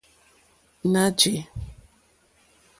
Ná 0.91 1.03
jè. 1.19 1.35